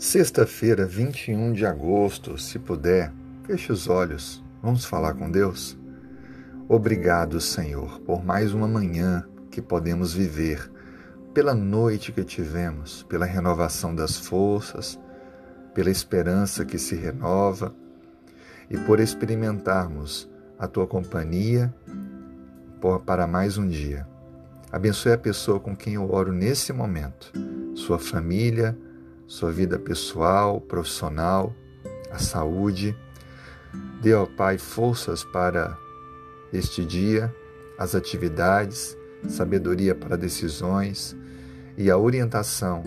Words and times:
Sexta-feira, 0.00 0.86
21 0.86 1.52
de 1.52 1.66
agosto, 1.66 2.38
se 2.38 2.58
puder, 2.58 3.12
feche 3.44 3.70
os 3.70 3.86
olhos, 3.86 4.42
vamos 4.62 4.86
falar 4.86 5.12
com 5.12 5.30
Deus? 5.30 5.78
Obrigado, 6.66 7.38
Senhor, 7.38 8.00
por 8.00 8.24
mais 8.24 8.54
uma 8.54 8.66
manhã 8.66 9.28
que 9.50 9.60
podemos 9.60 10.14
viver, 10.14 10.72
pela 11.34 11.52
noite 11.52 12.12
que 12.12 12.24
tivemos, 12.24 13.02
pela 13.10 13.26
renovação 13.26 13.94
das 13.94 14.16
forças, 14.16 14.98
pela 15.74 15.90
esperança 15.90 16.64
que 16.64 16.78
se 16.78 16.94
renova 16.94 17.74
e 18.70 18.78
por 18.78 19.00
experimentarmos 19.00 20.30
a 20.58 20.66
tua 20.66 20.86
companhia 20.86 21.74
para 23.04 23.26
mais 23.26 23.58
um 23.58 23.68
dia. 23.68 24.08
Abençoe 24.72 25.12
a 25.12 25.18
pessoa 25.18 25.60
com 25.60 25.76
quem 25.76 25.96
eu 25.96 26.10
oro 26.10 26.32
nesse 26.32 26.72
momento, 26.72 27.30
sua 27.74 27.98
família, 27.98 28.74
sua 29.30 29.52
vida 29.52 29.78
pessoal, 29.78 30.60
profissional, 30.60 31.54
a 32.10 32.18
saúde. 32.18 32.96
Dê 34.02 34.12
ao 34.12 34.26
Pai 34.26 34.58
forças 34.58 35.22
para 35.22 35.78
este 36.52 36.84
dia, 36.84 37.32
as 37.78 37.94
atividades, 37.94 38.98
sabedoria 39.28 39.94
para 39.94 40.16
decisões 40.16 41.16
e 41.78 41.88
a 41.88 41.96
orientação 41.96 42.82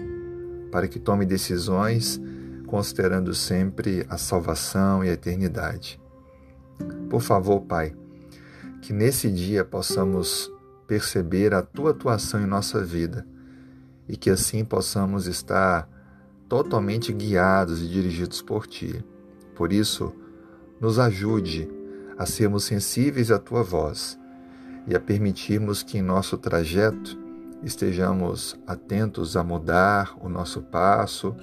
para 0.70 0.85
que 0.85 0.99
tome 0.99 1.25
decisões 1.25 2.20
considerando 2.67 3.34
sempre 3.34 4.05
a 4.09 4.17
salvação 4.17 5.01
e 5.01 5.09
a 5.09 5.13
eternidade. 5.13 5.98
Por 7.09 7.21
favor, 7.21 7.62
Pai, 7.62 7.95
que 8.81 8.91
nesse 8.91 9.31
dia 9.31 9.63
possamos 9.63 10.51
perceber 10.87 11.53
a 11.53 11.62
tua 11.62 11.91
atuação 11.91 12.41
em 12.41 12.45
nossa 12.45 12.84
vida 12.84 13.25
e 14.09 14.17
que 14.17 14.29
assim 14.29 14.65
possamos 14.65 15.25
estar 15.25 15.93
totalmente 16.48 17.12
guiados 17.12 17.82
e 17.82 17.88
dirigidos 17.88 18.41
por 18.41 18.68
Ti. 18.68 19.04
Por 19.55 19.72
isso, 19.72 20.13
nos 20.80 20.99
ajude 20.99 21.70
a 22.18 22.26
sermos 22.26 22.63
sensíveis 22.63 23.32
à 23.32 23.40
Tua 23.40 23.63
voz 23.63 24.20
e 24.88 24.96
a 24.96 24.99
permitirmos 24.99 25.84
que 25.84 25.98
em 25.98 26.02
nosso 26.02 26.38
trajeto 26.38 27.18
estejamos 27.64 28.60
atentos 28.68 29.38
a 29.38 29.44
mudar 29.44 30.16
o 30.21 30.27
nosso 30.27 30.62
passo, 30.62 31.36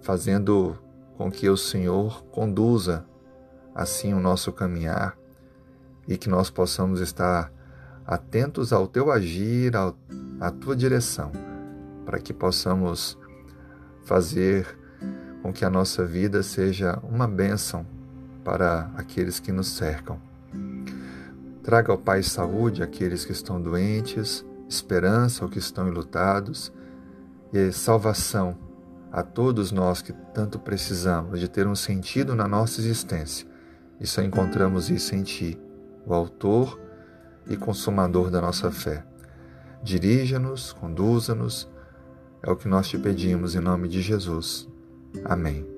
fazendo 0.00 0.78
com 1.16 1.30
que 1.30 1.48
o 1.48 1.56
Senhor 1.56 2.24
conduza 2.26 3.04
assim 3.74 4.14
o 4.14 4.20
nosso 4.20 4.52
caminhar 4.52 5.18
e 6.06 6.16
que 6.16 6.28
nós 6.28 6.50
possamos 6.50 7.00
estar 7.00 7.52
atentos 8.06 8.72
ao 8.72 8.86
teu 8.86 9.10
agir, 9.10 9.72
à 10.40 10.50
tua 10.50 10.76
direção, 10.76 11.32
para 12.04 12.20
que 12.20 12.32
possamos 12.32 13.18
fazer 14.06 14.78
com 15.42 15.52
que 15.52 15.64
a 15.64 15.70
nossa 15.70 16.06
vida 16.06 16.42
seja 16.42 16.98
uma 17.02 17.26
bênção 17.26 17.84
para 18.44 18.90
aqueles 18.96 19.40
que 19.40 19.50
nos 19.52 19.66
cercam. 19.66 20.18
Traga 21.62 21.90
ao 21.90 21.98
Pai 21.98 22.22
saúde 22.22 22.82
àqueles 22.82 23.24
que 23.24 23.32
estão 23.32 23.60
doentes, 23.60 24.46
esperança 24.68 25.44
aos 25.44 25.52
que 25.52 25.58
estão 25.58 25.88
enlutados 25.88 26.72
e 27.52 27.72
salvação 27.72 28.56
a 29.10 29.22
todos 29.22 29.72
nós 29.72 30.00
que 30.00 30.12
tanto 30.32 30.58
precisamos 30.58 31.40
de 31.40 31.48
ter 31.48 31.66
um 31.66 31.74
sentido 31.74 32.36
na 32.36 32.46
nossa 32.46 32.80
existência. 32.80 33.46
E 34.00 34.06
só 34.06 34.22
encontramos 34.22 34.88
isso 34.88 35.16
em 35.16 35.22
Ti, 35.24 35.58
o 36.06 36.14
Autor 36.14 36.80
e 37.48 37.56
Consumador 37.56 38.30
da 38.30 38.40
nossa 38.40 38.70
fé. 38.70 39.04
Dirija-nos, 39.82 40.72
conduza-nos 40.72 41.68
é 42.46 42.50
o 42.50 42.56
que 42.56 42.68
nós 42.68 42.88
te 42.88 42.96
pedimos 42.96 43.56
em 43.56 43.60
nome 43.60 43.88
de 43.88 44.00
Jesus. 44.00 44.68
Amém. 45.24 45.75